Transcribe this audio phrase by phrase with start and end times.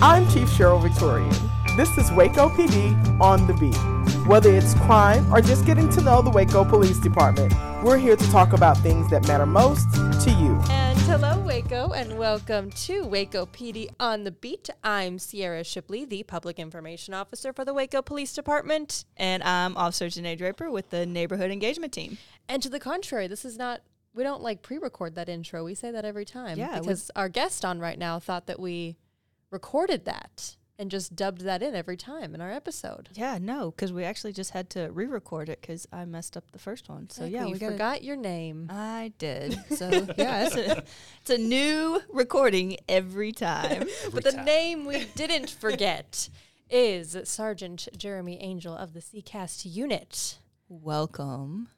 [0.00, 1.34] I'm Chief Sheryl Victorian.
[1.76, 3.76] This is Waco PD on the beat.
[4.28, 7.52] Whether it's crime or just getting to know the Waco Police Department,
[7.84, 10.60] we're here to talk about things that matter most to you.
[10.70, 14.68] And hello, Waco, and welcome to Waco PD on the Beat.
[14.84, 19.04] I'm Sierra Shipley, the Public Information Officer for the Waco Police Department.
[19.16, 22.18] And I'm Officer Janae Draper with the Neighborhood Engagement Team.
[22.48, 23.80] And to the contrary, this is not,
[24.14, 25.64] we don't like pre record that intro.
[25.64, 26.56] We say that every time.
[26.58, 28.96] Yeah, we- Because our guest on right now thought that we
[29.50, 33.08] recorded that and just dubbed that in every time in our episode.
[33.14, 36.58] Yeah, no, because we actually just had to re-record it because I messed up the
[36.58, 37.10] first one.
[37.10, 38.68] So yeah, you we got forgot your name.
[38.70, 39.58] I did.
[39.78, 40.82] So yeah, it's a,
[41.20, 43.86] it's a new recording every time.
[44.12, 46.28] but the name we didn't forget
[46.70, 50.38] is Sergeant Jeremy Angel of the CCAST unit.
[50.68, 51.68] Welcome.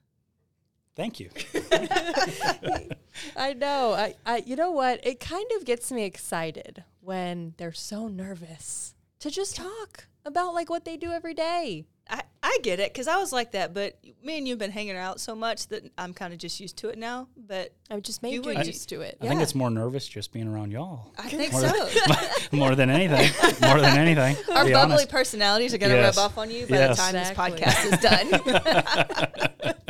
[0.94, 1.30] Thank you.
[3.36, 3.92] I know.
[3.92, 5.06] I, I you know what?
[5.06, 10.70] It kind of gets me excited when they're so nervous to just talk about like
[10.70, 11.84] what they do every day.
[12.50, 14.96] I, I get it because I was like that, but me and you've been hanging
[14.96, 17.28] out so much that I'm kind of just used to it now.
[17.36, 19.18] But I just made You you, would- used to it.
[19.20, 21.12] I think it's more nervous just being around y'all.
[21.18, 21.68] I think More so.
[21.86, 22.26] than,
[22.58, 23.30] more than anything.
[23.62, 24.36] More than anything.
[24.50, 25.08] Our bubbly honest.
[25.10, 26.16] personalities are going to Yes.
[26.16, 26.96] rub off on you by Yes.
[26.96, 27.60] the time Exactly.
[27.60, 29.56] this podcast is done.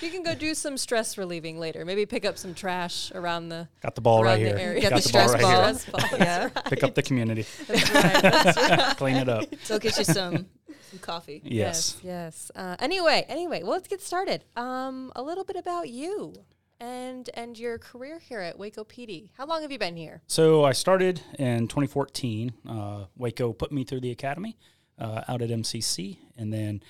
[0.00, 1.84] You can go do some stress relieving later.
[1.84, 4.56] Maybe pick up some trash around the Got the ball right the here.
[4.56, 4.82] area.
[4.82, 5.64] Got Got the the ball stress right ball.
[5.64, 5.74] here.
[5.74, 6.18] Stress ball.
[6.18, 6.48] yeah.
[6.48, 7.44] Pick up the community.
[7.66, 8.22] That's right.
[8.22, 8.96] That's right.
[8.96, 9.44] Clean it up.
[9.64, 10.46] So get you some
[10.86, 11.42] some coffee.
[11.44, 11.98] Yes.
[12.02, 12.04] Yes.
[12.04, 12.50] yes.
[12.54, 14.44] Uh, anyway, anyway, well, let's get started.
[14.56, 16.34] Um, a little bit about you
[16.80, 19.30] and and your career here at Waco PD.
[19.36, 20.22] How long have you been here?
[20.26, 22.52] So I started in 2014.
[22.68, 24.56] Uh, Waco put me through the academy
[24.98, 26.82] uh, out at MCC, and then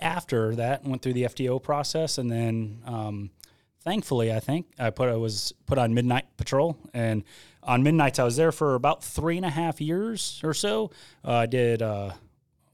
[0.00, 3.30] after that went through the FTO process, and then um,
[3.80, 7.24] thankfully I think I put I was put on midnight patrol, and
[7.62, 10.90] on midnights I was there for about three and a half years or so.
[11.24, 12.12] Uh, I did uh,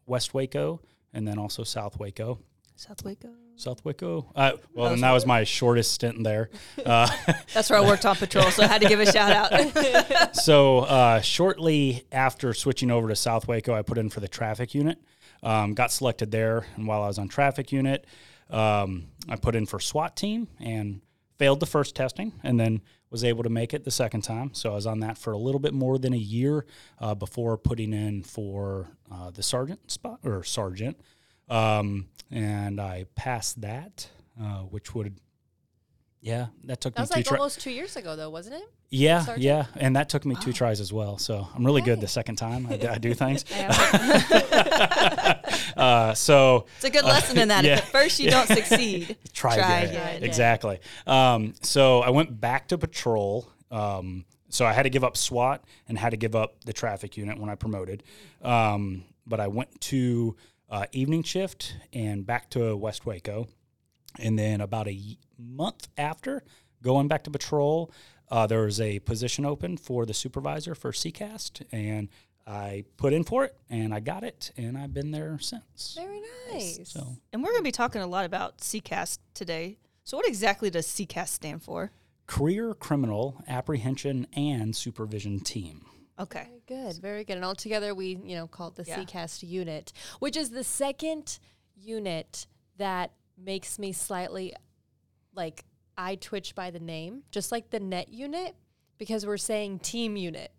[0.07, 0.81] West Waco
[1.13, 2.41] and then also South Waco.
[2.77, 3.29] South Waco.
[3.57, 4.33] South Waco.
[4.35, 6.51] Uh, well, then that was my shortest stint there.
[6.85, 7.09] Uh,
[7.55, 10.35] That's where I worked on patrol, so I had to give a shout out.
[10.37, 14.75] so uh, shortly after switching over to South Waco, I put in for the traffic
[14.75, 14.99] unit.
[15.43, 18.07] Um, got selected there, and while I was on traffic unit,
[18.51, 21.01] um, I put in for SWAT team and
[21.39, 22.81] failed the first testing, and then
[23.11, 24.53] was able to make it the second time.
[24.55, 26.67] So I was on that for a little bit more than a year
[27.01, 30.99] uh, before putting in for uh, the sergeant spot or sergeant,
[31.49, 34.09] um, and I passed that,
[34.41, 35.17] uh, which would.
[36.21, 38.55] Yeah, that took That me was two like tri- almost two years ago, though, wasn't
[38.57, 38.63] it?
[38.89, 39.43] yeah, Sergeant?
[39.45, 41.19] yeah, and that took me two tries as well.
[41.19, 43.45] So I'm really good the second time I do things.
[45.77, 47.65] uh, so It's a good lesson in that.
[47.67, 47.75] yeah.
[47.75, 49.91] If at first you don't succeed, try, Try again.
[49.91, 50.23] again.
[50.25, 50.81] Exactly.
[51.07, 53.49] Um, so I went back to patrol.
[53.71, 57.17] Um, so I had to give up SWAT and had to give up the traffic
[57.17, 58.05] unit when I promoted.
[58.43, 60.37] Um, but I went to
[60.71, 63.49] uh, evening shift and back to West Waco.
[64.19, 66.45] And then about a month after
[66.83, 67.91] going back to patrol,
[68.31, 72.09] uh, there was a position open for the supervisor for CCAST, and
[72.47, 75.95] I put in for it, and I got it, and I've been there since.
[75.99, 76.21] Very
[76.53, 76.81] nice.
[76.85, 79.79] So and we're going to be talking a lot about CCAST today.
[80.05, 81.91] So, what exactly does CCAST stand for?
[82.27, 85.87] Career Criminal Apprehension and Supervision Team.
[86.19, 86.47] Okay.
[86.49, 87.37] Very good, very good.
[87.37, 89.01] And altogether, we you know call it the Yeah.
[89.03, 91.39] CCAST unit, which is the second
[91.75, 92.47] unit
[92.77, 94.55] that makes me slightly
[95.35, 95.65] like
[95.97, 98.55] I twitch by the name, just like the net unit,
[98.99, 100.53] because we're saying team unit.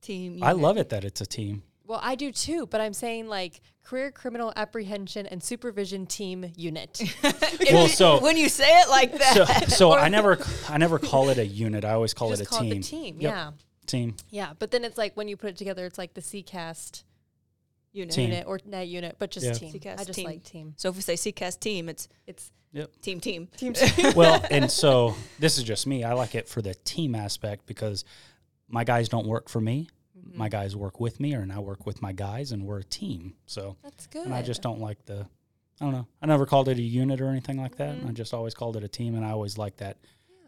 [0.00, 0.38] Team.
[0.42, 1.62] I love it that it's a team.
[1.86, 7.00] Well, I do too, but I'm saying like career criminal apprehension and supervision team unit.
[7.72, 10.38] Well, so when you say it like that, so I never
[10.68, 11.84] I never call it a unit.
[11.84, 12.72] I always call Just it a call team.
[12.72, 13.32] it the team, Yep.
[13.32, 13.50] yeah,
[13.86, 14.16] Team.
[14.30, 14.52] yeah.
[14.58, 17.02] But then it's like when you put it together, it's like the CCAST
[17.92, 18.14] unit.
[18.14, 18.30] Team.
[18.30, 19.52] unit or net unit, but just Yeah.
[19.54, 19.72] team.
[19.72, 20.26] CCAST I just team.
[20.26, 20.74] like team.
[20.76, 23.00] So if we say CCAST team, it's It's Yep.
[23.00, 23.48] team team.
[23.56, 23.74] team.
[24.14, 26.04] well, and so this is just me.
[26.04, 28.04] I like it for the team aspect because
[28.68, 29.88] my guys don't work for me.
[30.18, 30.38] Mm-hmm.
[30.38, 32.84] My guys work with me, or and I work with my guys, and we're a
[32.84, 33.34] team.
[33.46, 34.26] So, That's good.
[34.26, 35.26] and I just don't like the.
[35.80, 36.06] I don't know.
[36.20, 37.96] I never called it a unit or anything like that.
[37.96, 38.08] Mm-hmm.
[38.08, 39.96] I just always called it a team, and I always like that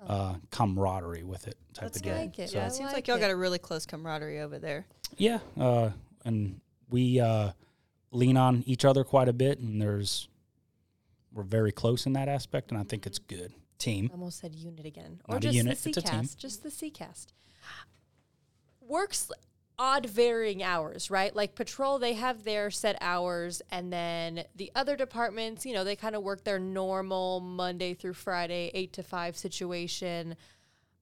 [0.06, 2.16] uh, camaraderie with it type That's of deal.
[2.16, 2.50] like it.
[2.50, 3.20] So, Yeah, it seems like like y'all it.
[3.20, 4.86] got a really close camaraderie over there.
[5.16, 5.90] Yeah, uh,
[6.24, 7.52] and we uh,
[8.10, 10.28] lean on each other quite a bit, and there's
[11.32, 13.52] we're very close in that aspect, and I think it's good.
[13.78, 14.10] Team.
[14.12, 16.28] I almost said unit again, or Not a just unit, the it's a team.
[16.36, 17.28] Just the CCAST.
[18.90, 19.30] Works
[19.78, 21.34] odd varying hours, right?
[21.34, 25.94] Like patrol, they have their set hours, and then the other departments, you know, they
[25.94, 30.34] kind of work their normal Monday through Friday, eight to five situation.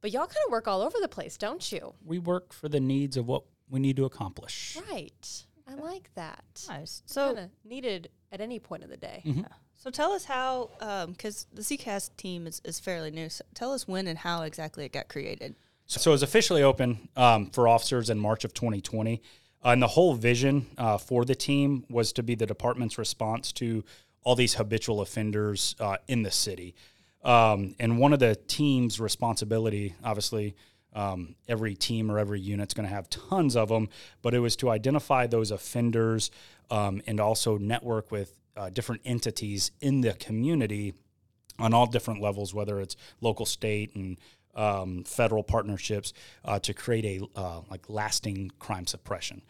[0.03, 1.95] But y'all kind of work all over the place, don't you?
[2.05, 4.77] We work for the needs of what we need to accomplish.
[4.91, 5.45] Right.
[5.67, 6.45] I like that.
[6.69, 7.03] Nice.
[7.07, 9.23] So, Kinda needed at any point of the day.
[9.27, 9.43] Mm-hmm.
[9.75, 10.71] so tell us how,
[11.09, 13.29] because the CCAST team is, is fairly new.
[13.29, 15.57] So tell us when and how exactly it got created.
[15.91, 19.23] So it was officially open um, for officers in March of 2020.
[19.65, 23.53] Uh, and the whole vision uh, for the team was to be the department's response
[23.53, 23.83] to
[24.23, 26.75] all these habitual offenders uh, in the city.
[27.25, 30.55] Um, and one of the team's responsibility, obviously,
[30.93, 33.89] um, every team or every unit's going to have tons of them,
[34.21, 36.31] but it was to identify those offenders
[36.71, 40.93] um, and also network with uh, different entities in the community
[41.59, 44.19] on all different levels, whether it's local, state, and
[44.55, 46.13] um, federal partnerships,
[46.45, 49.43] uh, to create a uh, like lasting crime suppression.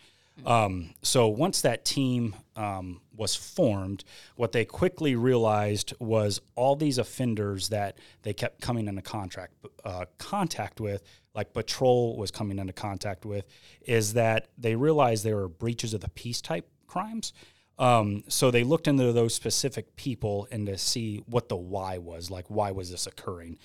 [0.47, 4.05] Um, so once that team um, was formed,
[4.37, 9.55] what they quickly realized was all these offenders that they kept coming into contract
[9.85, 11.03] uh, contact with,
[11.35, 13.47] like patrol was coming into contact with,
[13.87, 17.33] is that they realized there were breaches of the peace type crimes.
[17.79, 22.31] Um, so they looked into those specific people and to see what the why was,
[22.31, 23.59] like why was this occurring.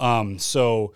[0.00, 0.94] Um, so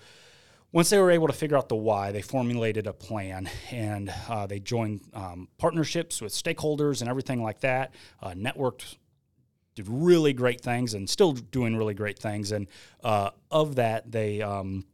[0.72, 4.46] once they were able to figure out the why, they formulated a plan and uh,
[4.46, 7.94] they joined um, partnerships with stakeholders and everything like that.
[8.20, 8.96] Uh, networked,
[9.76, 12.52] did really great things and still doing really great things.
[12.52, 12.68] And
[13.02, 14.84] uh, of that, they um,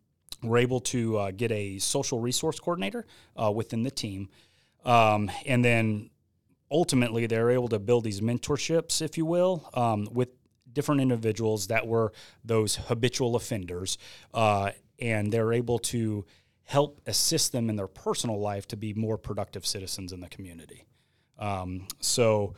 [0.42, 3.06] were able to uh, get a social resource coordinator
[3.42, 4.28] uh, within the team.
[4.84, 6.10] Um, and then
[6.70, 10.28] ultimately they were able to build these mentorships, if you will, um, with
[10.72, 12.12] different individuals that were
[12.44, 13.98] those habitual offenders,
[14.34, 16.24] uh, and they're able to
[16.64, 20.84] help assist them in their personal life to be more productive citizens in the community.
[21.38, 22.54] Um, so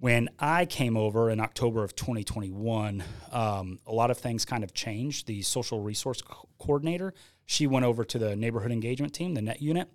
[0.00, 3.02] when I came over in October of 2021,
[3.32, 5.26] um, a lot of things kind of changed.
[5.26, 7.14] The social resource co- coordinator,
[7.46, 9.90] she went over to the neighborhood engagement team, the net unit,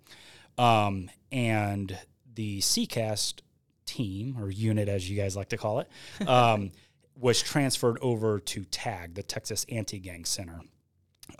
[0.58, 1.96] um, and
[2.34, 3.40] the CCAST
[3.86, 5.88] team or unit, as you guys like to call it,
[6.28, 6.72] um,
[7.16, 10.60] was transferred over to TAG, the Texas Anti Gang Center.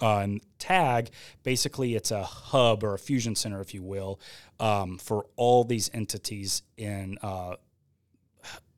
[0.00, 1.10] Uh, and TAG,
[1.42, 4.18] basically, it's a hub or a fusion center, if you will,
[4.58, 7.56] um, for all these entities in uh,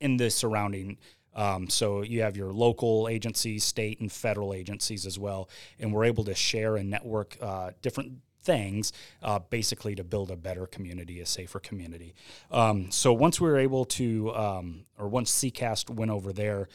[0.01, 0.99] in the surrounding.
[1.35, 5.49] Um, so you have your local agencies, state and federal agencies as well,
[5.79, 8.13] and we're able to share and network uh, different
[8.47, 12.15] things, uh, basically to build a better community, a safer community.
[12.51, 16.69] Um, so once we were able to, um, or once CCAST went over there,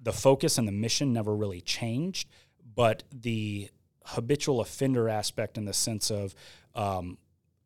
[0.00, 2.28] the focus and the mission never really changed,
[2.74, 3.70] but the
[4.06, 6.34] habitual offender aspect in the sense of
[6.74, 7.16] um,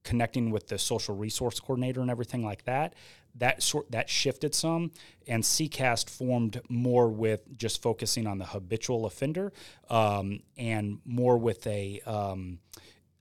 [0.05, 2.95] connecting with the social resource coordinator and everything like that
[3.39, 4.91] that sort that shifted some
[5.27, 9.53] and CCAST formed more with just focusing on the habitual offender
[9.91, 12.59] um, and more with a um,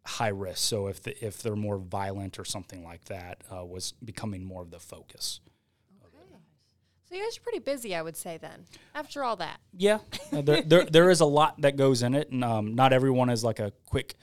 [0.07, 0.59] high risk.
[0.59, 4.61] So if the, if they're more violent or something like that uh, was becoming more
[4.61, 5.41] of the focus.
[7.09, 8.37] So you guys are pretty busy, I would say.
[8.37, 9.99] Then, after all that, yeah.
[10.33, 13.29] Uh, there, there, there is a lot that goes in it and um, not everyone
[13.29, 14.15] is like a quick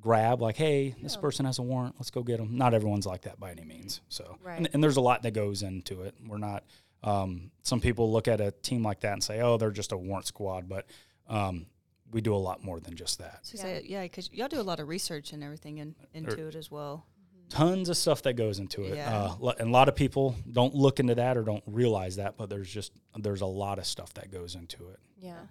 [0.00, 3.22] grab like hey this person has a warrant let's go get them not everyone's like
[3.22, 4.36] that by any means so.
[4.42, 4.58] Right.
[4.58, 6.14] and, and there's a lot that goes into it.
[6.26, 6.64] We're not
[7.04, 9.96] um, some people look at a team like that and say oh they're just a
[9.96, 10.86] warrant squad but
[11.28, 11.66] um,
[12.12, 14.62] we do a lot more than just that So say, yeah, because y'all do a
[14.62, 17.06] lot of research and everything in, into it as well.
[17.48, 19.34] tons of stuff that goes into it Yeah.
[19.42, 22.48] uh, and a lot of people don't look into that or don't realize that but
[22.50, 25.42] there's just there's a lot of stuff that goes into it yeah.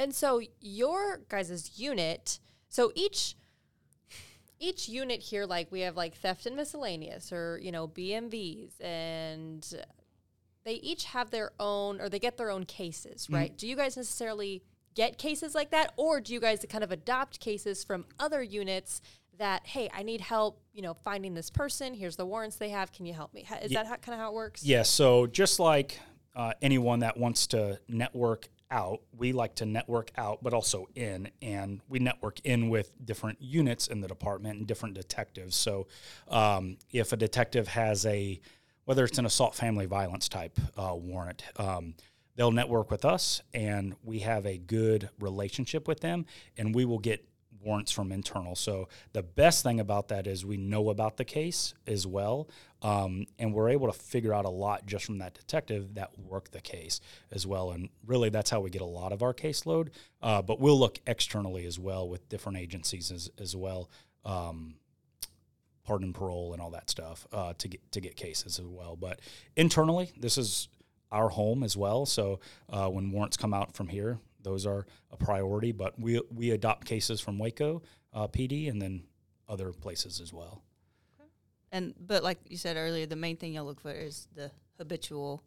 [0.00, 3.34] And so your guys' unit, so each
[4.60, 9.66] each unit here, like we have like theft and miscellaneous, or you know BMVs, and
[10.64, 13.56] they each have their own, or they get their own cases, right?
[13.56, 14.62] Do you guys necessarily
[14.98, 19.00] get cases like that, or do you guys kind of adopt cases from other units?
[19.38, 21.94] That hey, I need help, you know, finding this person.
[21.94, 22.90] Here's the warrants they have.
[22.90, 23.46] Can you help me?
[23.62, 24.64] Is that how, kind of how it works?
[24.64, 26.00] Yeah, so just like
[26.34, 31.30] uh, anyone that wants to network out, we like to network out, but also in,
[31.40, 35.54] and we network in with different units in the department and different detectives.
[35.54, 35.86] So
[36.26, 38.40] um, if a detective has a,
[38.86, 41.94] whether it's an assault family violence type uh, warrant, um,
[42.38, 46.24] they'll network with us, and we have a good relationship with them,
[46.56, 47.28] and we will get
[47.60, 48.54] warrants from internal.
[48.54, 52.48] So the best thing about that is we know about the case as well,
[52.80, 56.52] um, and we're able to figure out a lot just from that detective that worked
[56.52, 57.00] the case
[57.32, 57.72] as well.
[57.72, 59.88] And really, that's how we get a lot of our caseload.
[60.22, 63.90] Uh, but we'll look externally as well with different agencies as, as well.
[64.24, 64.76] Um,
[65.82, 68.94] pardon parole and all that stuff uh, to get to get cases as well.
[68.94, 69.18] But
[69.56, 70.68] internally, this is
[71.10, 72.06] our home as well.
[72.06, 75.72] So uh, when warrants come out from here, those are a priority.
[75.72, 79.02] But we we adopt cases from Waco uh, PD and then
[79.48, 80.62] other places as well.
[81.72, 85.42] And but like you said earlier, the main thing y'all look for is the habitual.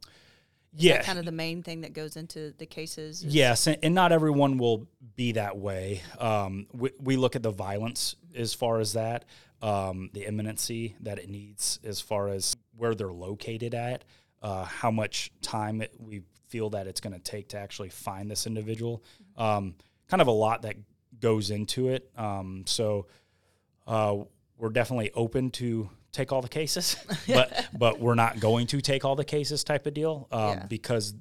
[0.74, 1.02] Yeah.
[1.02, 3.26] kind of the main thing that goes into the cases.
[3.26, 4.88] is- Yes, and, and not everyone will
[5.18, 6.02] be that way.
[6.18, 9.26] Um, we, we look at the violence as far as that,
[9.62, 14.06] um, the imminency that it needs, as far as where they're located at,
[14.42, 18.30] uh, how much time it, we feel that it's going to take to actually find
[18.30, 19.04] this individual.
[19.38, 19.76] Um,
[20.08, 20.76] kind of a lot that
[21.20, 22.10] goes into it.
[22.18, 23.08] Um, so
[23.88, 24.18] uh,
[24.58, 29.06] we're definitely open to take all the cases, but but we're not going to take
[29.06, 30.66] all the cases type of deal um, Yeah.
[30.68, 31.14] because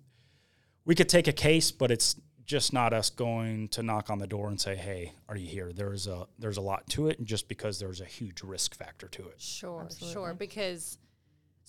[0.84, 4.26] we could take a case, but it's just not us going to knock on the
[4.26, 7.46] door and say, "Hey, are you here?" There's a there's a lot to it, just
[7.48, 9.40] because there's a huge risk factor to it.
[9.40, 10.34] Sure, sure.
[10.34, 10.98] Because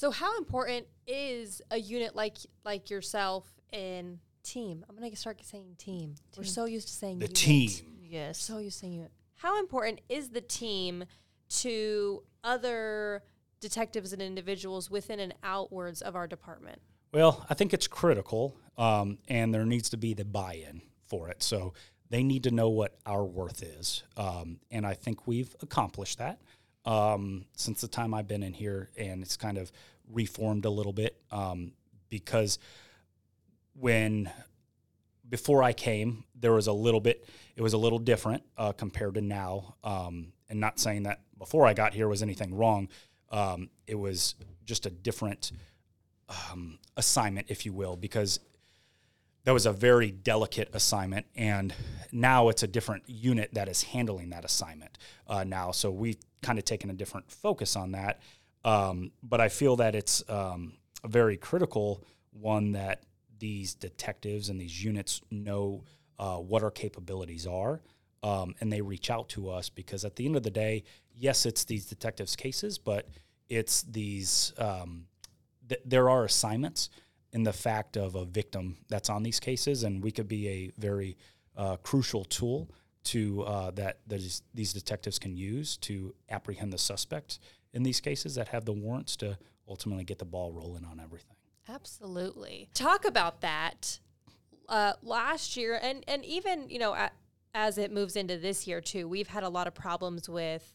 [0.01, 4.83] so how important is a unit like like yourself in team?
[4.89, 6.15] I'm gonna start saying team.
[6.35, 7.35] We're so used to saying The unit.
[7.35, 7.69] team.
[8.01, 8.41] Yes.
[8.41, 9.11] So used to saying unit.
[9.35, 11.03] How important is the team
[11.61, 13.21] to other
[13.59, 16.81] detectives and individuals within and outwards of our department?
[17.13, 21.43] Well, I think it's critical, um, and there needs to be the buy-in for it.
[21.43, 21.75] So
[22.09, 26.41] they need to know what our worth is, um, and I think we've accomplished that
[26.85, 29.71] um, since the time I've been in here, and it's kind of
[30.11, 31.73] reformed a little bit um,
[32.09, 32.59] because
[33.73, 34.29] when
[35.31, 37.25] before I came, there was a little bit.
[37.55, 39.75] It was a little different uh, compared to now.
[39.83, 42.89] Um, and not saying that before I got here was anything wrong.
[43.31, 44.35] Um, it was
[44.65, 45.53] just a different
[46.29, 48.41] um, assignment, if you will, because
[49.43, 51.73] that was a very delicate assignment, and
[52.11, 55.71] now it's a different unit that is handling that assignment uh, now.
[55.71, 58.19] So we've kind of taken a different focus on that.
[58.63, 63.03] Um, but I feel that it's um, a very critical one that
[63.39, 65.83] these detectives and these units know
[66.19, 67.81] uh, what our capabilities are.
[68.23, 70.83] Um, and they reach out to us because at the end of the day,
[71.17, 73.09] yes, it's these detectives' cases, but
[73.49, 75.07] it's these um,
[75.67, 76.89] th- there are assignments
[77.33, 80.71] in the fact of a victim that's on these cases, and we could be a
[80.77, 81.17] very
[81.55, 82.69] uh, crucial tool
[83.03, 87.39] to uh, that these, these detectives can use to apprehend the suspect
[87.73, 91.35] in these cases that have the warrants to ultimately get the ball rolling on everything.
[91.67, 92.69] Absolutely.
[92.73, 93.99] Talk about that.
[94.67, 97.11] Uh, last year, and and even you know, a
[97.53, 100.73] as it moves into this year too, we've had a lot of problems with,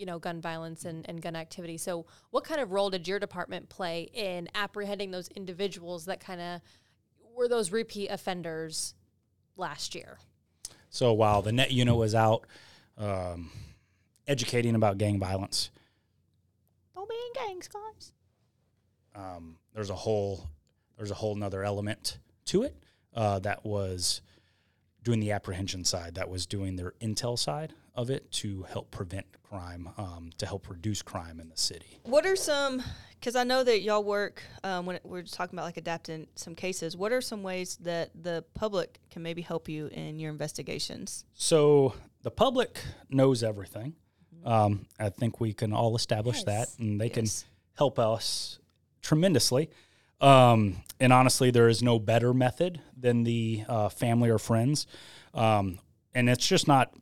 [0.00, 1.76] you know, gun violence and, and gun activity.
[1.76, 6.40] So, what kind of role did your department play in apprehending those individuals that kind
[6.40, 6.60] of
[7.36, 8.94] were those repeat offenders
[9.56, 10.18] last year?
[10.88, 12.46] So while the net unit was out
[12.96, 13.50] um,
[14.26, 15.70] educating about gang violence,
[16.94, 18.12] Don't be in gangs, guys.
[19.14, 20.48] um, there's a whole
[20.96, 22.74] there's a whole nother element to it
[23.14, 24.20] uh, that was
[25.02, 29.26] doing the apprehension side that was doing their intel side of it to help prevent
[29.42, 32.82] crime um, to help reduce crime in the city What are some?
[33.18, 36.54] Because I know that y'all work um, when it, we're talking about like adapting some
[36.54, 36.96] cases.
[36.96, 41.24] What are some ways that the public can maybe help you in your investigations?
[41.34, 43.94] so the public knows everything
[44.44, 47.14] um, i think we can all establish that and they Yes.
[47.14, 47.26] can
[47.76, 48.58] help us
[49.02, 49.70] tremendously
[50.20, 54.86] um, and honestly there is no better method than the uh, family or friends
[55.34, 55.78] um,
[56.14, 56.92] and it's just not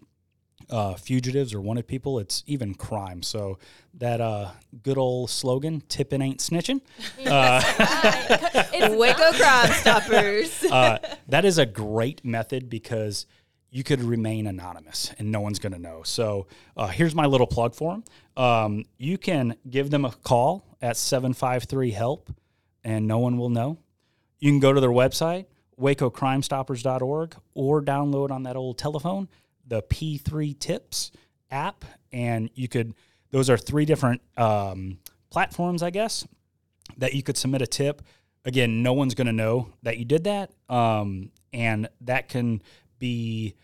[0.70, 3.58] uh, fugitives or wanted people it's even crime so
[3.94, 4.50] that uh,
[4.82, 6.80] good old slogan tipping ain't snitching
[7.18, 10.64] it's Waco Crime Stoppers.
[10.70, 10.98] uh,
[11.28, 13.26] that is a great method because
[13.70, 16.02] you could remain anonymous and no one's going to know.
[16.02, 16.46] So
[16.76, 18.04] uh, here's my little plug for them.
[18.42, 22.30] Um, you can give them a call at 753 HELP
[22.84, 23.78] and no one will know.
[24.38, 25.46] You can go to their website,
[25.80, 29.28] wacocrimestoppers.org, or download on that old telephone
[29.68, 31.12] the P3 Tips
[31.50, 31.84] app.
[32.12, 32.94] And you could,
[33.30, 34.98] those are three different um,
[35.30, 36.26] platforms, I guess,
[36.96, 38.02] that you could submit a tip.
[38.44, 40.52] Again, no one's going to know that you did that.
[40.68, 42.62] Um, and that can
[42.98, 43.54] be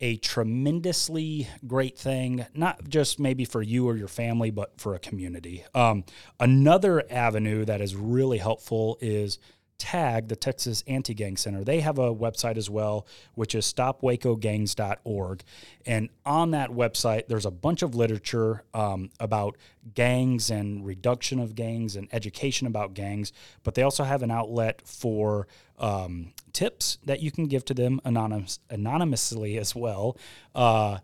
[0.00, 4.98] a tremendously great thing, not just maybe for you or your family, but for a
[4.98, 5.64] community.
[5.74, 6.04] Um,
[6.40, 9.38] another avenue that is really helpful is
[9.78, 11.64] TAG, the Texas Anti Gang Center.
[11.64, 15.42] They have a website as well, which is stopwacogangs.org.
[15.86, 19.56] And on that website, there's a bunch of literature um, about
[19.94, 23.32] gangs and reduction of gangs and education about gangs.
[23.62, 25.46] But they also have an outlet for
[25.78, 30.16] um, tips that you can give to them anonymous, anonymously as well.
[30.54, 30.98] Uh,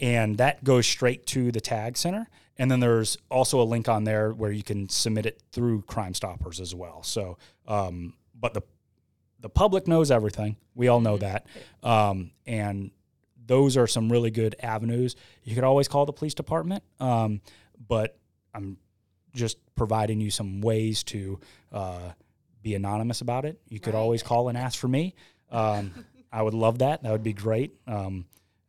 [0.00, 4.04] and that goes straight to the tag center and then there's also a link on
[4.04, 7.36] there where you can submit it through crime stoppers as well so
[7.68, 8.62] um, but the
[9.40, 11.46] the public knows everything we all know that
[11.82, 12.90] um, and
[13.46, 17.40] those are some really good avenues you could always call the police department um,
[17.88, 18.16] but
[18.54, 18.76] i'm
[19.34, 21.38] just providing you some ways to
[21.70, 22.10] uh,
[22.62, 23.60] be anonymous about it.
[23.68, 24.00] You could Right.
[24.00, 25.14] always call and ask for me.
[25.50, 25.92] Um,
[26.32, 27.02] I would love that.
[27.02, 27.74] That would be great.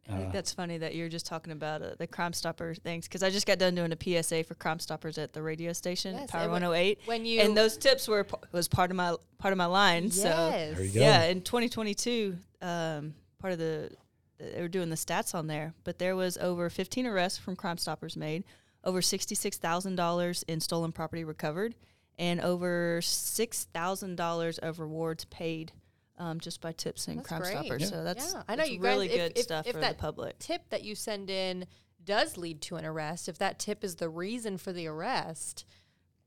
[0.09, 3.23] I think that's funny that you're just talking about uh, the Crime Stopper things because
[3.23, 6.31] I just got done doing a PSA for Crime Stoppers at the radio station, Yes,
[6.31, 9.57] Power 108, when you and those tips were p- was part of my part of
[9.57, 10.09] my line.
[10.11, 10.75] So yes.
[10.75, 10.99] There you go.
[10.99, 13.91] yeah, in 2022, um, part of the
[14.39, 17.77] they were doing the stats on there, but there was over 15 arrests from Crime
[17.77, 18.43] Stoppers made,
[18.83, 21.73] over $66,000 in stolen property recovered,
[22.19, 25.71] and over $6,000 of rewards paid
[26.17, 27.43] um, just by tips and That's Crime.
[27.45, 27.81] Stoppers.
[27.81, 27.87] Yeah.
[27.87, 29.97] So that's Yeah, I know you guys- really if- good if- stuff if for that
[29.97, 30.39] the public.
[30.39, 31.65] tip that you send in
[32.03, 35.65] does lead to an arrest, if that tip is the reason for the arrest,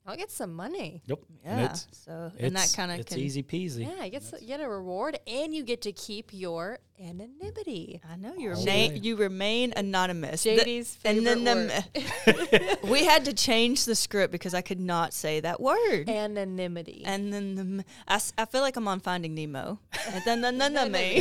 [0.07, 1.02] I'll get some money.
[1.07, 1.19] yep.
[1.45, 1.66] And Yeah.
[1.71, 3.19] it's, so and that kind of it's can.
[3.19, 3.87] easy peasy.
[3.87, 8.00] Yeah, you get, s- you get a reward and you get to keep your anonymity.
[8.11, 10.42] I know you All remain you remain anonymous.
[10.42, 11.85] The- JD's and then favorite
[12.25, 16.09] the, we had to change the script because I could not say that word.
[16.09, 17.02] Anonymity.
[17.07, 19.78] And then the, m- I, s- I feel like I'm on Finding Nemo.
[20.12, 20.23] And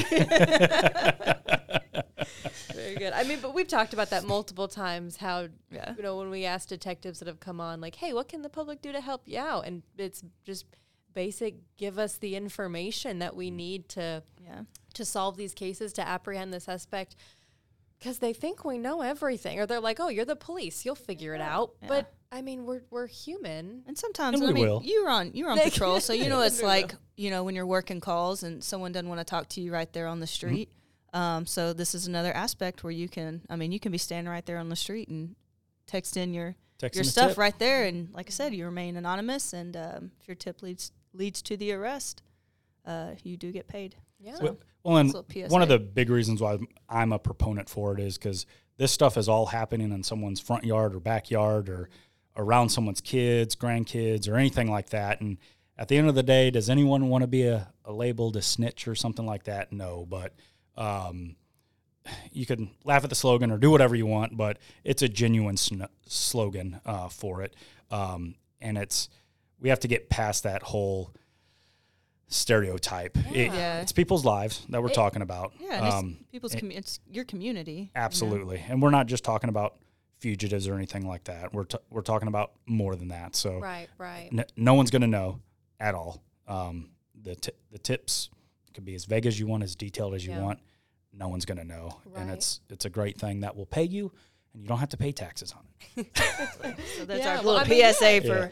[3.00, 3.28] then the none of me.
[3.28, 3.28] Very good.
[3.28, 5.18] I mean, but we've talked about that multiple times.
[5.18, 5.94] How Yeah.
[5.96, 8.50] you know when we ask detectives that have come on, like, "Hey, what can the
[8.50, 10.66] public do to help you out?" And it's just
[11.14, 11.56] basic.
[11.78, 13.56] Give us the information that we mm.
[13.56, 14.64] need to Yeah.
[14.94, 17.16] to solve these cases to apprehend the suspect
[18.00, 21.36] because they think we know everything or they're like oh you're the police you'll figure
[21.36, 21.88] it out Yeah.
[21.90, 24.82] but i mean we're we're human And sometimes And I we mean will.
[24.84, 28.00] you're on you're on patrol, so you know it's like you know when you're working
[28.00, 30.34] calls and someone doesn't want to talk to you right there on the mm-hmm.
[30.34, 30.70] street.
[31.14, 34.32] Um, so this is another aspect where you can I mean you can be standing
[34.32, 35.36] right there on the street and
[35.88, 37.38] text in your Text your them stuff tip.
[37.38, 40.94] right there, and like I said, you remain anonymous, and um, if your tip leads
[41.14, 42.22] leads to the arrest,
[42.86, 43.96] uh, you do get paid.
[44.20, 45.14] yeah Well, well, and
[45.50, 48.46] one of the big reasons why I'm a proponent for it is because
[48.78, 51.90] this stuff is all happening in someone's front yard or backyard or
[52.38, 55.20] around someone's kids, grandkids, or anything like that.
[55.20, 55.38] And
[55.78, 58.42] at the end of the day, does anyone want to be a, a labeled a
[58.42, 59.74] snitch or something like that?
[59.74, 60.34] No, but
[60.80, 61.36] um,
[62.32, 65.58] you can laugh at the slogan or do whatever you want, but it's a genuine
[65.58, 67.56] sn- slogan uh, for it.
[67.92, 69.10] Um, and it's
[69.60, 71.14] we have to get past that whole
[72.28, 73.18] stereotype.
[73.34, 73.82] It- Yeah.
[73.82, 75.54] it's people's lives that we're It- talking about.
[75.60, 77.72] Yeah, and it's Um, people's it- commu- it's your community.
[77.74, 77.90] you know?
[77.96, 78.60] absolutely.
[78.68, 79.78] And we're not just talking about
[80.20, 81.54] fugitives or anything like that.
[81.54, 83.36] We're, t- we're talking about more than that.
[83.36, 85.40] So right right n- no one's going to know
[85.80, 86.22] at all.
[86.48, 88.30] Um, the, t- the tips
[88.74, 90.42] could be as vague as you want, as detailed as you Yeah.
[90.42, 90.60] want.
[91.14, 92.00] No one's going to know.
[92.16, 94.12] And it's, it's a great thing that will pay you
[94.54, 95.62] and you don't have to pay taxes on
[95.96, 96.08] it.
[96.98, 98.20] So that's Yeah, our well, little I mean, PSA yeah.
[98.20, 98.52] for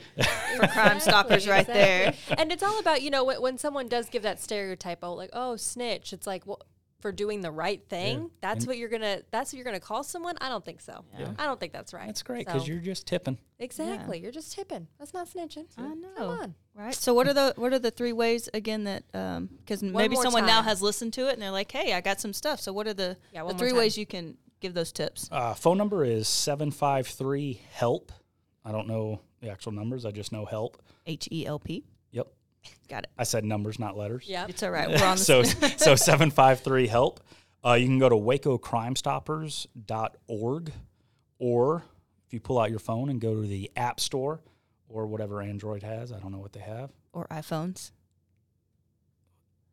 [0.57, 2.13] for Crime Stoppers right there.
[2.37, 5.29] and it's all about you know when, when someone does give that stereotype oh like
[5.33, 6.61] oh snitch it's like well
[6.99, 10.03] for doing the right thing that's And- what you're gonna that's what you're gonna call
[10.03, 11.31] someone i don't think so Yeah.
[11.38, 13.38] i don't think that's right That's great because So- you're just tipping.
[13.60, 16.07] exactly you're just tipping that's not snitching I know.
[16.15, 16.29] come know.
[16.43, 16.93] on Right.
[16.93, 20.45] So what are the what are the three ways again that because maybe more someone
[20.45, 22.60] now has listened to it and they're like, hey, I got some stuff.
[22.62, 23.79] So what are the Yeah, the three time.
[23.79, 25.27] ways you can give those tips?
[25.31, 28.12] Uh, phone number is 753 HELP.
[28.63, 30.05] I don't know the actual numbers.
[30.05, 30.77] I just know HELP.
[31.07, 31.83] H E L P.
[32.67, 32.77] Yep.
[32.89, 33.10] Got it.
[33.17, 34.25] I said numbers, not letters.
[34.27, 34.88] yeah It's all right.
[34.99, 35.43] We're on the so
[35.77, 37.19] so 753 help
[37.65, 40.71] uh, you can go to wacocrimestoppers.org
[41.39, 41.84] or
[42.27, 44.41] if you pull out your phone and go to the app store
[44.89, 47.91] or whatever android has i don't know what they have or iPhones.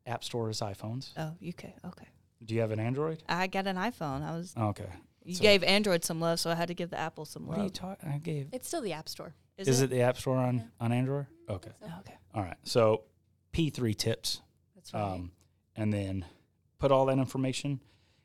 [0.07, 1.65] app store is iphones Oh, UK.
[1.87, 2.07] Okay.
[2.45, 4.23] do you have an android I got an iPhone.
[4.23, 4.89] I was okay
[5.27, 7.55] you So- gave Android some love, so I had to give the Apple some what
[7.57, 7.73] are you love.
[7.73, 9.89] talking i gave it's still the app store is, it?
[9.91, 12.15] the app store on on android okay So, Okay.
[12.35, 13.03] all right so
[13.53, 14.41] p3 tips
[14.75, 15.33] that's right um,
[15.77, 16.25] and then
[16.79, 17.81] put all that information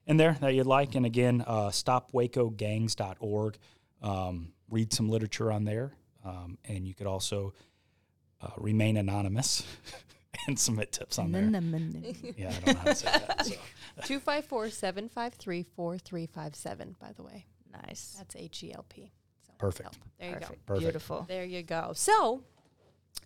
[0.05, 0.95] in there that you'd like.
[0.95, 3.57] And again, uh, stopwacogangs.org.
[4.01, 5.93] Um, read some literature on there,
[6.25, 7.53] um, and you could also
[8.41, 9.63] uh, remain anonymous
[10.47, 11.43] and submit tips on there.
[12.37, 13.45] Yeah, I don't know how to say that.
[13.45, 13.55] So.
[15.79, 17.45] 254-753-4357 by the way
[17.85, 18.15] Nice.
[18.17, 19.11] that's h-e-l-p
[19.45, 19.95] so Perfect.
[19.95, 20.05] help.
[20.19, 20.65] there you go Perfect.
[20.65, 20.83] Perfect.
[20.85, 21.25] Beautiful.
[21.27, 21.91] There you go.
[21.95, 22.43] So,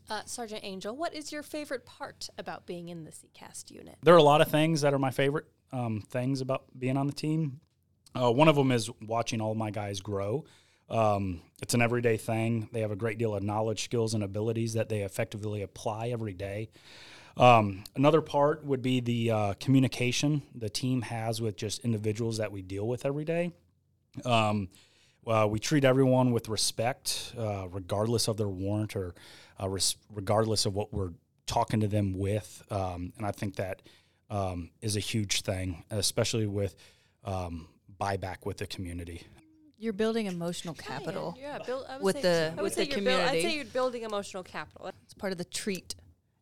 [0.10, 3.95] uh, Sergeant Angel, what is your favorite part about being in the CCAST unit?
[4.03, 7.08] There are a lot of things that are my favorite um, things about being on
[7.08, 7.60] the team.
[8.15, 10.45] Uh, one of them is watching all my guys grow.
[10.89, 12.69] Um, it's an everyday thing.
[12.71, 16.34] They have a great deal of knowledge, skills, and abilities that they effectively apply every
[16.34, 16.69] day.
[17.36, 22.51] Um, another part would be the uh, communication the team has with just individuals that
[22.51, 23.51] we deal with every day.
[24.23, 24.69] Um,
[25.27, 29.13] uh, we treat everyone with respect, uh, regardless of their warrant or
[29.62, 31.13] uh, res- regardless of what we're
[31.45, 32.63] talking to them with.
[32.69, 33.81] Um, and I think that
[34.29, 36.75] um, is a huge thing, especially with
[37.23, 37.67] um,
[37.99, 39.21] buyback with the community.
[39.77, 41.38] you're building emotional capital.
[41.39, 42.21] Yeah, build, I would with say,
[42.55, 44.91] the- with the you're I'd say you're building emotional capital.
[45.03, 45.95] It's part of the treat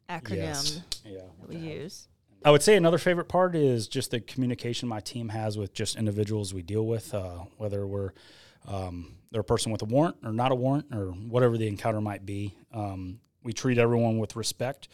[0.09, 0.81] acronym Yes.
[1.05, 1.19] Yeah.
[1.39, 2.07] that we use.
[2.43, 5.95] I would say another favorite part is just the communication my team has with just
[5.95, 8.13] individuals we deal with, uh, whether we're
[8.67, 12.01] um, they're a person with a warrant or not a warrant or whatever the encounter
[12.01, 12.55] might be.
[12.73, 14.89] Um, we treat everyone with respect,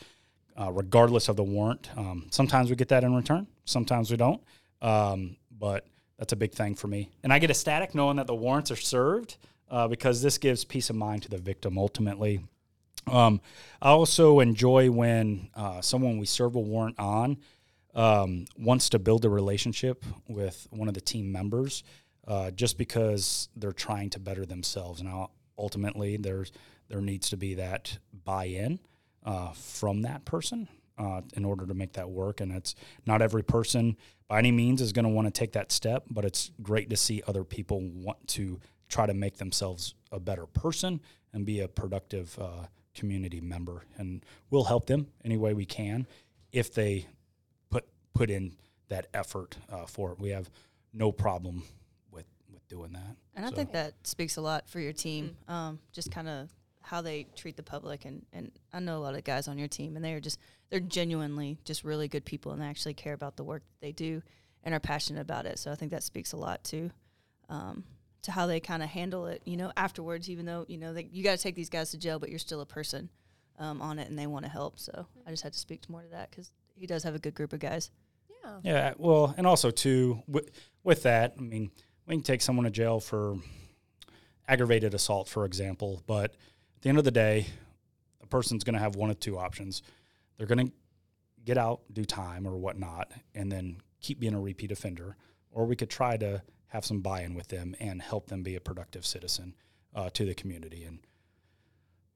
[0.56, 1.90] uh, regardless of the warrant.
[1.98, 4.42] Um, sometimes we get that in return, sometimes we don't,
[4.82, 5.86] um, but
[6.18, 7.10] that's a big thing for me.
[7.24, 9.38] And I get ecstatic knowing that the warrants are served
[9.70, 12.42] uh, because this gives peace of mind to the victim ultimately.
[13.06, 13.42] Um,
[13.82, 17.38] I also enjoy when uh, someone we serve a warrant on
[17.96, 21.84] um, wants to build a relationship with one of the team members,
[22.28, 25.02] uh, just because they're trying to better themselves.
[25.02, 26.52] Now, ultimately, there's
[26.90, 28.80] there needs to be that buy-in
[29.26, 32.40] uh, from that person uh, in order to make that work.
[32.40, 35.72] And it's not every person by any means is going to want to take that
[35.72, 38.60] step, but it's great to see other people want to
[38.90, 41.02] try to make themselves a better person
[41.34, 43.84] and be a productive uh, community member.
[43.98, 46.08] And we'll help them any way we can
[46.52, 47.08] if they
[47.70, 48.56] put put in
[48.90, 50.20] that effort uh, for it.
[50.20, 50.50] We have
[50.94, 51.64] no problem
[52.68, 53.16] doing that.
[53.36, 55.36] And I think that speaks a lot for your team.
[55.48, 56.50] Um, just kind of
[56.82, 59.68] how they treat the public, and and I know a lot of guys on your
[59.68, 63.14] team, and they are just they're genuinely just really good people, and they actually care
[63.14, 64.22] about the work that they do,
[64.64, 65.60] and are passionate about it.
[65.60, 66.92] So I think that speaks a lot to.
[67.50, 67.86] Um,
[68.24, 71.08] to how they kind of handle it, you know, afterwards, even though, you know, they,
[71.14, 73.10] you got to take these guys to jail, but you're still a person
[73.58, 74.80] um, on it and they want to help.
[74.80, 77.36] So I just had to speak more to that because he does have a good
[77.36, 77.90] group of guys.
[78.44, 78.60] Yeah.
[78.64, 80.50] Yeah, well, and also too with,
[80.84, 81.72] with that, I mean,
[82.08, 83.38] we can take someone to jail for
[84.48, 86.32] aggravated assault, for example, but
[86.76, 87.48] at the end of the day,
[88.24, 89.82] a person's going to have one of two options.
[90.38, 90.74] They're going to
[91.44, 95.18] get out, do time or whatnot, and then keep being a repeat offender,
[95.52, 98.60] or we could try to have some buy-in with them and help them be a
[98.62, 99.56] productive citizen
[99.96, 100.84] uh, to the community.
[100.84, 101.00] And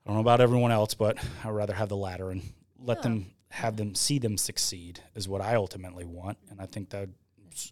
[0.05, 2.41] I don't know about everyone else, but I'd rather have the latter and
[2.79, 3.03] let Yeah.
[3.03, 7.11] them have them see them succeed is what I ultimately want, and I think that's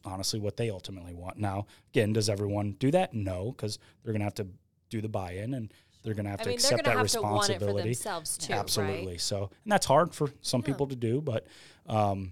[0.06, 1.38] honestly what they ultimately want.
[1.38, 3.14] Now, again, does everyone do that?
[3.14, 4.48] No, because they're going to have to
[4.90, 5.72] do the buy-in and
[6.04, 7.90] they're going to have I to mean, accept that have to want it for responsibility.
[7.90, 9.08] themselves too, Absolutely.
[9.14, 9.22] right?
[9.22, 10.66] So, and that's hard for some Yeah.
[10.68, 11.46] people to do, but
[11.88, 12.32] um,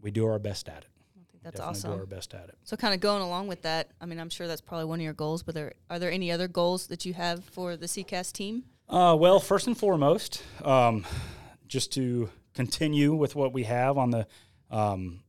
[0.00, 0.88] we do our best at it.
[1.16, 1.90] I think that's Definitely awesome.
[1.92, 2.56] do our best at it.
[2.64, 5.04] So, kind of going along with that, I mean, I'm sure that's probably one of
[5.04, 5.42] your goals.
[5.42, 8.64] But there are there any other goals that you have for the CCAST team?
[8.88, 11.06] Uh, well, first and foremost, um,
[11.66, 14.26] just to continue with what we have on the
[14.70, 15.20] um,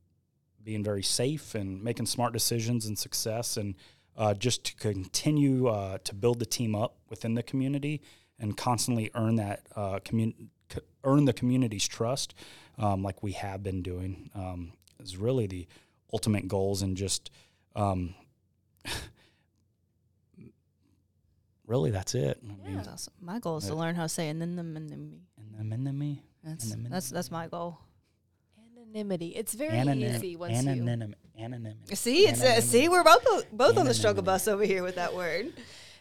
[0.66, 3.76] being very safe and making smart decisions and success, and
[4.16, 8.02] uh, just to continue uh, to build the team up within the community
[8.40, 10.50] and constantly earn that uh, commun-
[11.04, 12.34] earn the community's trust,
[12.78, 15.68] um, like we have been doing, um, is really the
[16.12, 17.30] ultimate goals, and just
[17.76, 18.12] um,
[21.66, 22.40] really that's it.
[22.42, 23.14] I mean, That's awesome.
[23.20, 25.20] My goal is to learn how to say and then them and then me.
[25.38, 26.24] and then, and then me.
[26.42, 26.92] That's Anonymity.
[26.92, 27.78] that's that's my goal.
[28.96, 29.28] Anonymity.
[29.36, 30.70] It's very Anonym- easy once you.
[31.38, 31.94] anonymity.
[31.94, 34.24] See, it's uh, see, we're both both on the struggle Anonymity.
[34.44, 35.52] bus over here with that word.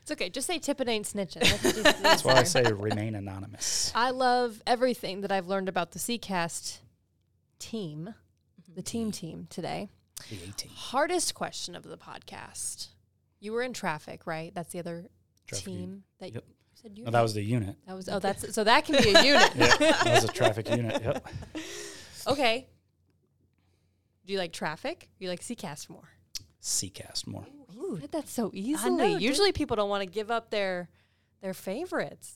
[0.01, 0.29] It's okay.
[0.29, 1.41] Just say tipping ain't snitching.
[1.41, 3.91] That's just- That's why I say remain anonymous.
[3.95, 6.77] I love everything that I've learned about the CCAST
[7.59, 8.13] team,
[8.73, 9.89] the team team today.
[10.29, 10.71] The 18.
[10.73, 12.87] Hardest question of the podcast.
[13.41, 14.53] You were in traffic, right?
[14.55, 15.07] That's the other
[15.47, 15.99] Traffic team unit.
[16.19, 16.43] that Yep.
[16.47, 17.03] you said you.
[17.05, 17.75] No, that was the unit.
[17.85, 19.51] that was oh that's so that can be a unit.
[19.55, 21.01] That was a traffic unit.
[21.03, 21.27] Yep.
[22.27, 22.67] Okay.
[24.25, 25.09] Do you like traffic?
[25.19, 26.09] Do you like CCAST more?
[26.61, 27.45] CCAST more.
[27.77, 29.13] Ooh, said that so easily.
[29.13, 29.21] dude.
[29.21, 30.89] Usually people don't want to give up their
[31.41, 32.33] their favorites.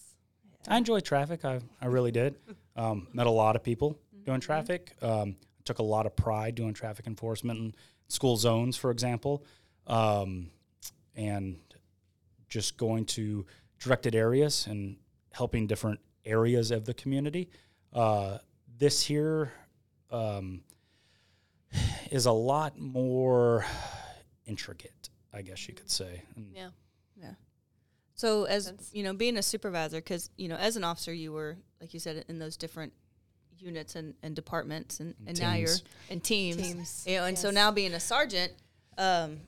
[0.68, 1.44] I enjoyed traffic.
[1.46, 2.36] I, I really did.
[2.76, 4.24] Um, met a lot of people Mm-hmm.
[4.24, 4.94] doing traffic.
[5.02, 7.76] Um, took a lot of pride doing traffic enforcement in
[8.08, 9.44] school zones, for example,
[9.88, 10.50] um,
[11.16, 11.58] and
[12.48, 13.46] just going to
[13.80, 14.96] directed areas and
[15.34, 17.50] helping different areas of the community.
[17.92, 18.38] Uh,
[18.78, 19.52] this here
[20.10, 20.62] um,
[22.12, 23.66] is a lot more
[24.46, 26.24] intricate, I guess you could say.
[26.36, 26.70] And Yeah.
[28.16, 28.90] So as sense.
[28.92, 32.02] you know, being a supervisor, because you know, as an officer, you were like you
[32.02, 32.92] said in those different
[33.58, 35.84] units and, and departments, and, and now you're Teams.
[36.10, 36.58] in teams.
[36.58, 38.52] Teams, You know, and so now being a sergeant,
[38.98, 39.40] um,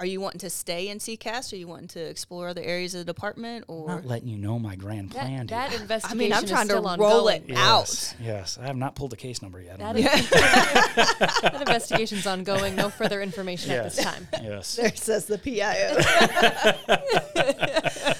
[0.00, 1.52] are you wanting to stay in CCAST?
[1.52, 3.66] Are you wanting to explore other areas of the department?
[3.68, 5.46] I'm Or not letting you know my grand That, plan.
[5.48, 5.82] that dude.
[5.82, 7.44] investigation I mean, I'm is trying to still roll ongoing.
[7.50, 7.80] it out.
[7.88, 8.58] Yes, yes.
[8.60, 9.78] I have not pulled a case number yet.
[9.78, 11.38] That, on that.
[11.42, 12.74] that investigation's ongoing.
[12.76, 14.26] No further information at this time.
[14.42, 14.76] yes.
[14.76, 15.96] there says the PIO.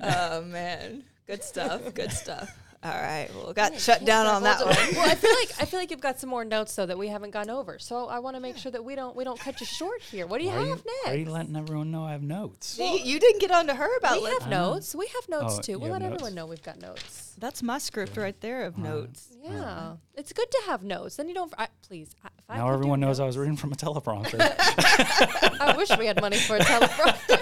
[0.00, 1.94] oh man, good stuff.
[1.94, 2.50] Good stuff.
[2.84, 3.28] All right.
[3.34, 4.74] Well, got shut down on that one.
[4.94, 7.08] well, I feel like I feel like you've got some more notes though that we
[7.08, 7.78] haven't gone over.
[7.78, 10.26] So I want to make sure that we don't we don't cut you short here.
[10.26, 11.08] What do you Why have you, next?
[11.08, 12.66] are you letting everyone know I have notes?
[12.66, 14.38] See, you didn't get on to her about we it.
[14.42, 14.94] have notes.
[14.94, 15.78] We have notes Oh, too.
[15.78, 16.12] We'll let notes?
[16.14, 17.32] everyone know we've got notes.
[17.38, 19.28] That's my script right there of notes.
[19.42, 21.16] Yeah, it's good to have notes.
[21.16, 21.52] Then you don't.
[21.56, 22.14] I, please.
[22.22, 24.38] I, if Now could everyone knows I was reading from a teleprompter.
[25.60, 27.40] I wish we had money for a teleprompter.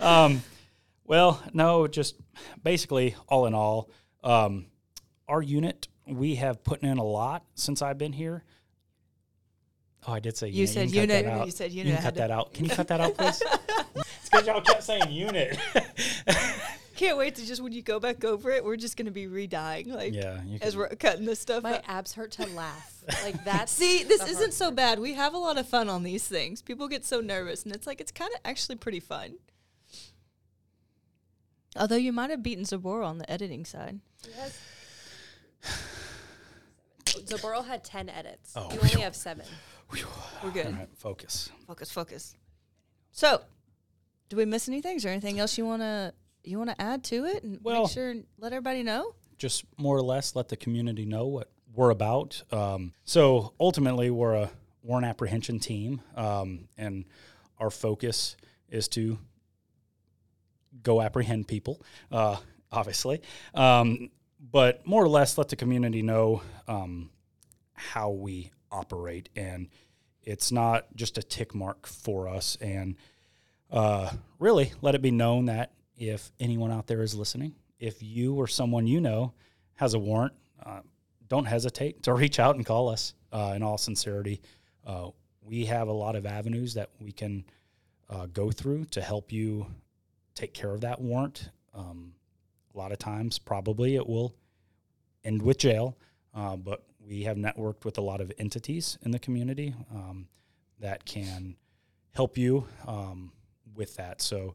[0.00, 0.42] um,
[1.06, 2.16] well, no, just
[2.62, 3.90] basically all in all,
[4.22, 4.66] um,
[5.28, 8.44] our unit we have put in a lot since I've been here.
[10.06, 10.70] Oh, I did say You unit.
[10.70, 11.40] said can cut that unit.
[11.40, 11.46] out.
[11.46, 11.92] You said unit.
[11.92, 12.54] I can had cut that out.
[12.54, 13.42] Can you cut that out, please?
[13.96, 15.58] it's because y'all kept saying unit.
[16.96, 19.92] Can't wait to just when you go back over it, we're just gonna be redying
[19.92, 21.62] like yeah, you as we're cutting this stuff.
[21.62, 21.84] My out.
[21.88, 22.92] abs hurt to laugh.
[23.22, 24.98] Like that's See, this isn't so bad.
[24.98, 26.60] We have a lot of fun on these things.
[26.60, 29.34] People get so nervous, and it's like it's kind of actually pretty fun.
[31.78, 34.00] Although you might have beaten Zabor on the editing side.
[34.36, 34.58] Yes.
[37.04, 38.52] Zaburo had ten edits.
[38.56, 39.44] Oh, you only have seven.
[40.42, 40.66] We're good.
[40.76, 41.50] right, focus.
[41.66, 42.36] Focus, focus.
[43.12, 43.42] So,
[44.28, 44.96] do we miss anything?
[44.96, 46.12] Is there anything else you wanna
[46.44, 49.14] you wanna add to it and Well- make sure and let everybody know?
[49.38, 52.42] just more or less let the community know what we're about.
[52.50, 54.50] Um, so ultimately, we're a
[54.82, 57.04] warrant apprehension team, um, and
[57.58, 58.34] our focus
[58.70, 59.18] is to
[60.82, 62.36] go apprehend people, uh,
[62.70, 63.22] obviously,
[63.54, 64.10] um,
[64.52, 67.10] but more or less let the community know um,
[67.72, 69.68] how we operate, and
[70.22, 72.96] it's not just a tick mark for us, and
[73.70, 78.34] uh, really let it be known that if anyone out there is listening, if you
[78.34, 79.32] or someone you know
[79.74, 80.34] has a warrant,
[80.64, 80.80] uh,
[81.28, 83.14] don't hesitate to reach out and call us.
[83.32, 84.40] Uh, in all sincerity,
[84.86, 85.10] uh,
[85.42, 87.44] we have a lot of avenues that we can
[88.08, 89.66] uh, go through to help you
[90.36, 91.50] take care of that warrant.
[91.74, 92.12] Um,
[92.72, 94.34] a lot of times, probably it will
[95.24, 95.96] end with jail,
[96.34, 100.28] uh, but we have networked with a lot of entities in the community um,
[100.78, 101.56] that can
[102.14, 103.32] help you um,
[103.74, 104.20] with that.
[104.22, 104.54] So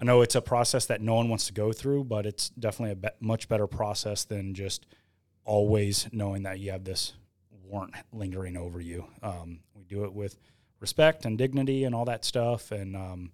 [0.00, 2.92] I know it's a process that no one wants to go through, but it's definitely
[2.92, 4.86] a be- much better process than just
[5.44, 7.12] always knowing that you have this
[7.62, 9.06] warrant lingering over you.
[9.22, 10.38] Um, we do it with
[10.80, 13.30] respect and dignity and all that stuff, and um,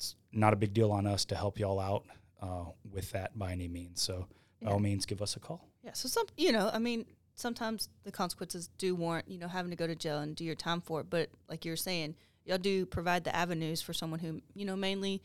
[0.00, 2.06] it's not a big deal on us to help y'all out
[2.40, 4.00] uh, with that by any means.
[4.00, 4.26] So
[4.62, 5.68] by all means, give us a call.
[5.84, 5.92] Yeah.
[5.92, 9.76] So some, you know, I mean, sometimes the consequences do warrant, you know, having to
[9.76, 11.10] go to jail and do your time for it.
[11.10, 12.14] But like you're saying,
[12.46, 15.22] y'all do provide the avenues for someone who, you know, mainly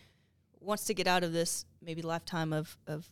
[0.59, 3.07] wants to get out of this maybe lifetime of, of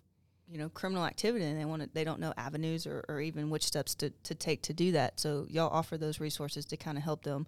[0.49, 3.49] you know, criminal activity and they want to, they don't know avenues or, or even
[3.49, 5.17] which steps to, to take to do that.
[5.17, 7.47] So y'all offer those resources to kind of help them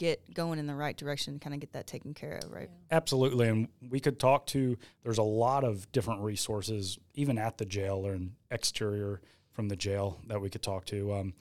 [0.00, 2.70] get going in the right direction, kind of get that taken care of, right?
[2.90, 4.78] Absolutely, and we could talk to.
[5.02, 9.20] There's a lot of different resources, even at the jail or an exterior
[9.52, 11.12] from the jail that we could talk to.
[11.12, 11.34] Um,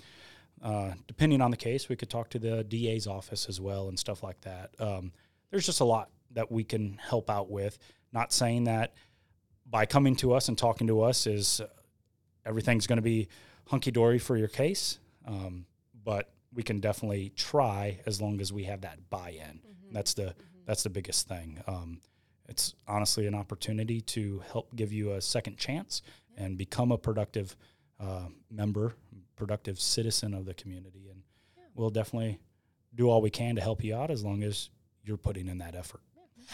[0.62, 3.98] uh, depending on the case, we could talk to the DA's office as well and
[3.98, 4.72] stuff like that.
[4.78, 5.14] Um,
[5.52, 7.80] there's just a lot that we can help out with.
[8.12, 8.94] Not saying that
[9.66, 11.68] by coming to us and talking to us is uh,
[12.46, 13.30] everything's going to be
[13.68, 15.66] hunky dory for your case, um,
[16.04, 19.62] but we can definitely try as long as we have that buy-in.
[19.92, 20.36] That's the
[20.66, 21.62] that's the biggest thing.
[21.68, 22.02] Um,
[22.48, 26.02] it's honestly an opportunity to help give you a second chance
[26.38, 27.56] and become a productive
[28.00, 28.94] uh, member,
[29.36, 31.22] productive citizen of the community, and
[31.76, 32.40] we'll definitely
[32.96, 34.70] do all we can to help you out as long as
[35.04, 36.02] you're putting in that effort.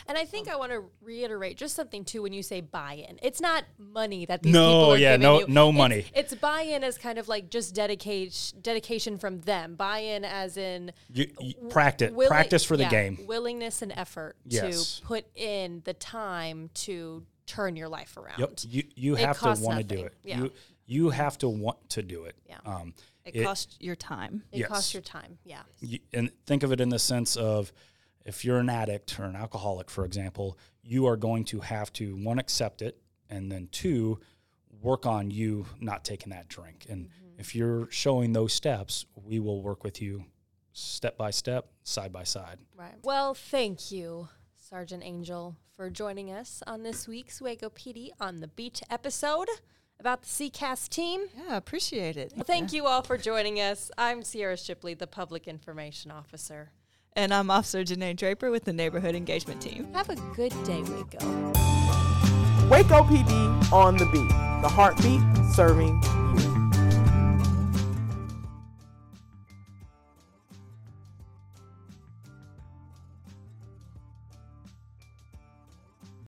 [0.08, 3.20] And I think I want to reiterate just something too when you say buy-in.
[3.22, 5.48] It's not money that these No, people are yeah, giving no- you.
[5.48, 6.06] no It's- money.
[6.16, 9.76] It's, buy-in as kind of like just dedication dedication from them.
[9.76, 13.26] Buy-in as in You, you practice willi- practice for the yeah, game.
[13.26, 15.00] willingness and effort Yes.
[15.00, 18.40] to put in the time to turn your life around.
[18.40, 20.14] Yep, you you It have to want to do it.
[20.24, 20.38] Yeah.
[20.40, 20.52] You
[20.88, 22.36] you have to want to do it.
[22.48, 22.58] Yeah.
[22.66, 24.44] Um, It, It- costs your time.
[24.52, 24.68] It Yes.
[24.70, 25.40] costs your time.
[25.44, 25.64] Yeah.
[25.80, 27.72] you, and think of it in the sense of
[28.26, 32.16] if you're an addict or an alcoholic, for example, you are going to have to
[32.16, 32.98] one accept it,
[33.30, 34.20] and then two
[34.82, 36.86] work on you not taking that drink.
[36.90, 37.40] And mm-hmm.
[37.40, 40.26] if you're showing those steps, we will work with you
[40.74, 42.58] step by step, side by side.
[42.76, 42.96] Right.
[43.04, 48.48] Well, thank you, Sergeant Angel, for joining us on this week's Waco PD on the
[48.48, 49.48] Beat episode
[50.00, 51.26] about the CCAST team.
[51.48, 52.34] Yeah, appreciate it.
[52.36, 53.92] Well, thank you all for joining us.
[53.98, 56.72] I'm Sierra Shipley, the Public Information Officer.
[57.18, 59.88] And I'm Officer Janae Draper with the Neighborhood Engagement Team.
[59.94, 61.26] Have a good day, Waco.
[62.68, 64.28] Waco PD on the beat.
[64.62, 65.22] The heartbeat
[65.54, 66.02] serving